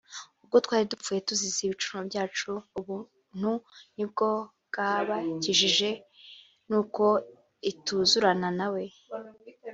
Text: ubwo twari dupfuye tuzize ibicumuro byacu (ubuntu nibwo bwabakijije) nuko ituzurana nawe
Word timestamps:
ubwo 0.43 0.57
twari 0.65 0.85
dupfuye 0.91 1.19
tuzize 1.27 1.59
ibicumuro 1.63 2.03
byacu 2.09 2.51
(ubuntu 2.79 3.51
nibwo 3.95 4.27
bwabakijije) 4.67 5.89
nuko 6.69 7.03
ituzurana 7.71 8.49
nawe 8.59 8.83